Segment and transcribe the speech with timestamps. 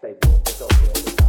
[0.00, 1.23] stay warm.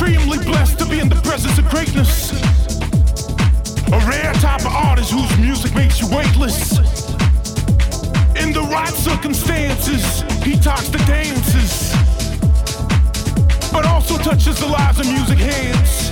[0.00, 2.32] Extremely blessed to be in the presence of greatness.
[3.92, 6.78] A rare type of artist whose music makes you weightless.
[8.40, 11.92] In the right circumstances, he talks the dances,
[13.70, 16.08] but also touches the lives of music hands.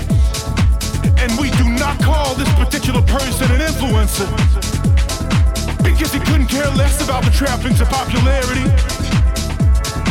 [1.17, 4.29] And we do not call this particular person an influencer
[5.83, 8.69] because he couldn't care less about the trappings of popularity.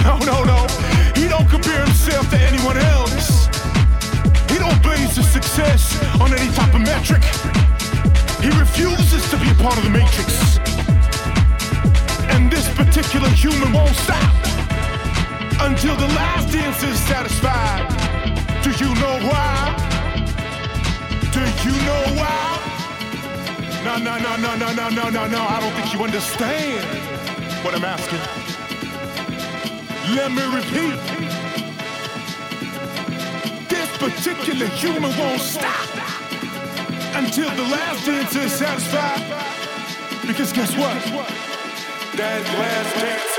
[0.02, 0.66] No, no, no.
[1.14, 3.37] He don't compare himself to anyone else.
[4.58, 7.22] He don't base his success on any type of metric.
[8.42, 10.58] He refuses to be a part of the matrix.
[12.34, 14.34] And this particular human won't stop
[15.62, 17.86] until the last dance is satisfied.
[18.64, 19.78] Do you know why?
[21.32, 22.58] Do you know why?
[23.86, 25.42] No, no, no, no, no, no, no, no, no.
[25.44, 26.84] I don't think you understand
[27.64, 28.26] what I'm asking.
[30.16, 31.17] Let me repeat.
[34.00, 35.90] Particular human won't stop
[37.16, 39.24] until the last dancer is satisfied.
[40.28, 41.02] Because guess what?
[42.16, 43.37] That last dancer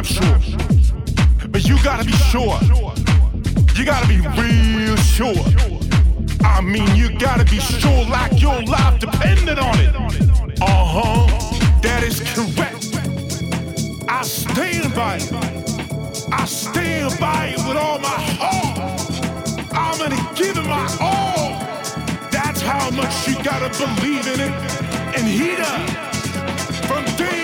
[0.00, 0.38] I'm sure.
[1.50, 2.58] But you gotta be sure.
[3.76, 5.44] You gotta be real sure.
[6.42, 9.94] I mean, you gotta be sure like your life depended on it.
[10.62, 11.26] Uh huh,
[11.82, 12.96] that is correct.
[14.08, 15.32] I stand by it.
[16.32, 18.78] I stand by it with all my heart.
[19.70, 21.58] I'm gonna give it my all.
[22.30, 24.52] That's how much you gotta believe in it.
[25.14, 26.86] And he does.
[26.86, 27.39] From day